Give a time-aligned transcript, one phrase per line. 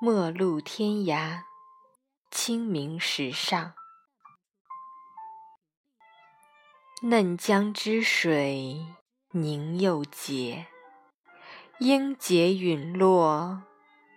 [0.00, 1.44] 陌路天涯，
[2.28, 3.74] 清明时上。
[7.02, 8.84] 嫩江之水
[9.30, 10.66] 凝又结，
[11.78, 13.62] 英杰陨落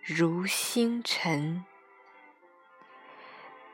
[0.02, 1.64] 如星辰。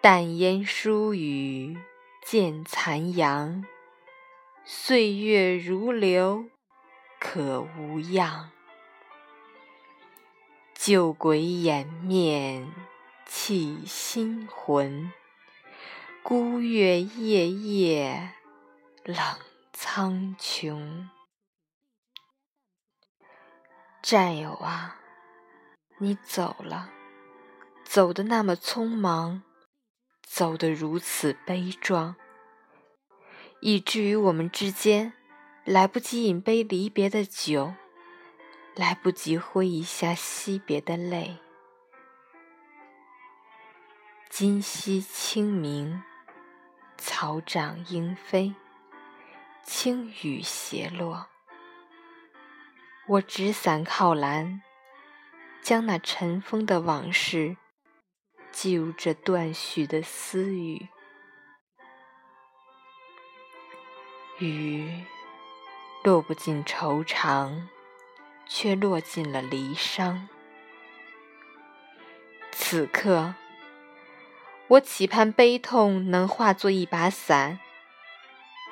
[0.03, 1.79] 淡烟疏雨
[2.23, 3.65] 见残阳，
[4.63, 6.45] 岁月如流
[7.19, 8.51] 可无恙。
[10.87, 12.71] 旧鬼掩面
[13.25, 15.11] 泣新魂，
[16.23, 18.33] 孤月夜夜
[19.03, 19.17] 冷
[19.73, 21.09] 苍穹。
[24.03, 25.01] 战友啊，
[26.01, 26.91] 你走了，
[27.83, 29.43] 走得那么匆忙，
[30.21, 32.15] 走得如此悲壮，
[33.61, 35.15] 以至于我们之间
[35.65, 37.73] 来不及饮杯离别的酒。
[38.77, 41.39] 来不及挥一下惜别的泪。
[44.29, 46.03] 今夕清明，
[46.97, 48.53] 草长莺飞，
[49.63, 51.29] 轻雨斜落。
[53.07, 54.63] 我执伞靠栏，
[55.63, 57.57] 将那尘封的往事
[58.51, 60.89] 记入这断续的私语。
[64.41, 65.05] 雨
[66.03, 67.69] 落不尽愁肠。
[68.47, 70.21] 却落进了离殇。
[72.53, 73.35] 此刻，
[74.69, 77.59] 我期盼悲痛能化作一把伞，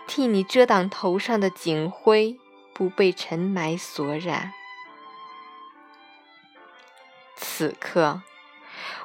[0.06, 2.38] 替你遮挡头上的警徽，
[2.72, 4.52] 不被尘霾所染。
[7.36, 8.22] 此刻，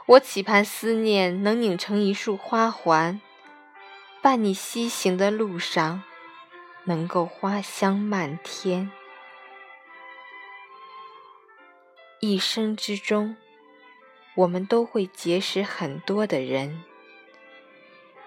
[0.06, 3.20] 我期盼思念能拧成一束花环，
[4.22, 6.04] 伴你西行的路上，
[6.86, 8.92] 能够花香漫天。
[12.20, 13.38] 一生之中，
[14.34, 16.84] 我们都会结识很多的人。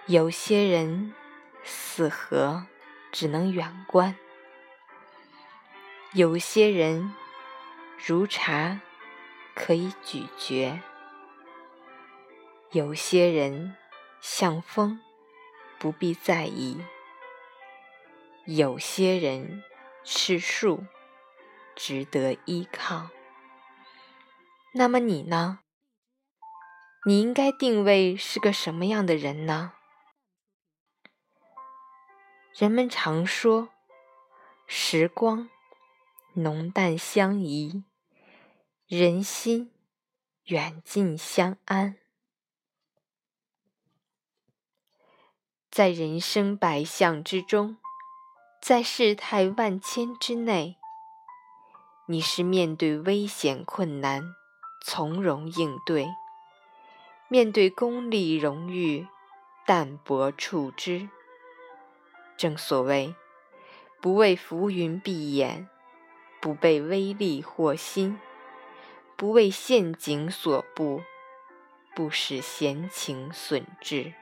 [0.07, 1.13] 有些人
[1.65, 2.67] 似河，
[3.11, 4.15] 只能远观；
[6.13, 7.13] 有些人
[8.07, 8.81] 如茶，
[9.57, 10.79] 可以咀嚼；
[12.71, 13.77] 有些人
[14.21, 15.01] 像风，
[15.81, 16.77] 不必在意；
[18.45, 19.65] 有些人
[20.05, 20.85] 是树，
[21.75, 23.11] 值得依靠。
[24.73, 25.61] 那么你呢？
[27.05, 29.73] 你应该定位是个什么样的人呢？
[32.55, 33.71] 人们常说，
[34.67, 35.51] 时光
[36.35, 37.85] 浓淡相宜，
[38.87, 39.73] 人心
[40.45, 41.97] 远近相安。
[45.69, 47.79] 在人生百相之中，
[48.61, 50.77] 在世态万千之内，
[52.07, 54.37] 你是面对危险困难。
[54.83, 56.09] 从容应对，
[57.29, 59.07] 面对功利荣誉，
[59.67, 61.09] 淡泊处之。
[62.37, 63.15] 正所谓，
[64.01, 65.69] 不为浮云蔽眼，
[66.41, 68.19] 不被威力惑心，
[69.17, 71.03] 不为陷阱所布，
[71.95, 74.15] 不使闲情损志。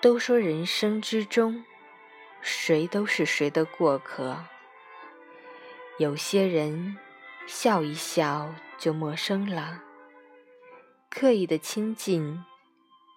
[0.00, 1.64] 都说人生之中，
[2.40, 4.46] 谁都是谁的过客，
[5.98, 6.96] 有些人。
[7.46, 9.82] 笑一笑就陌生了，
[11.10, 12.42] 刻意的亲近，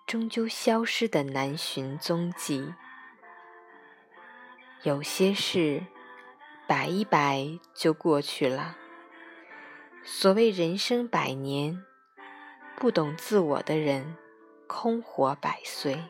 [0.06, 2.74] 终究消失的难寻踪迹。
[4.84, 5.82] 有些事
[6.68, 8.76] 摆一摆就过去了。
[10.04, 11.84] 所谓人生百年，
[12.76, 14.18] 不懂自我的人，
[14.68, 16.04] 空活百岁。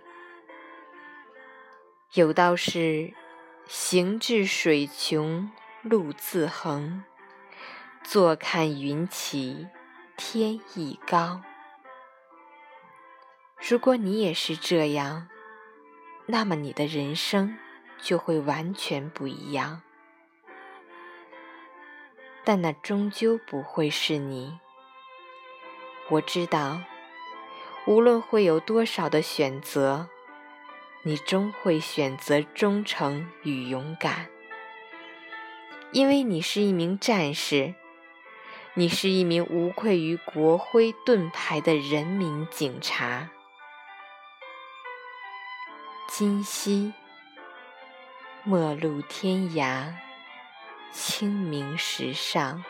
[2.14, 3.14] 有道是：
[3.68, 5.52] 行至水穷
[5.84, 7.04] 路自横。
[8.10, 9.68] 坐看云起，
[10.16, 11.42] 天亦高。
[13.60, 15.28] 如果你也是这样，
[16.26, 17.58] 那么你的人生
[18.00, 19.82] 就会完全不一样。
[22.46, 24.58] 但那终究不会是你。
[26.08, 26.80] 我知道，
[27.88, 30.08] 无论会有多少的选择，
[31.04, 34.30] 你终会选择忠诚与勇敢，
[35.92, 37.76] 因为你是一名战士。
[38.80, 43.28] 你是一名无愧于国徽盾牌的人民警察。
[46.08, 46.94] 今夕，
[48.44, 49.92] 陌路天涯，
[50.92, 52.64] 清明时上，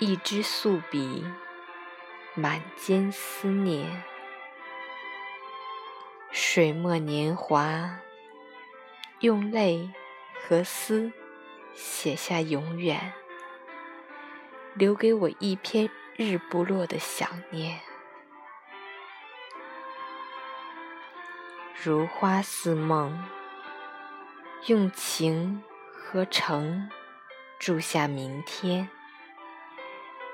[0.00, 1.24] 一支素笔，
[2.34, 4.02] 满笺思念，
[6.32, 8.00] 水墨年华，
[9.20, 9.88] 用泪
[10.42, 11.12] 和思
[11.74, 13.12] 写下永远。
[14.74, 17.80] 留给我一篇日不落的想念。
[21.82, 23.22] 如花似梦，
[24.66, 26.88] 用情和诚
[27.58, 28.88] 住下明天，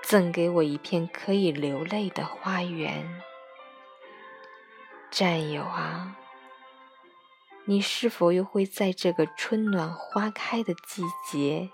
[0.03, 3.23] 赠给我一片可以流泪的花园。
[5.11, 6.17] 战友啊，
[7.65, 11.71] 你是否又会在这个春暖花开的季节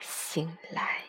[0.00, 1.05] 醒来？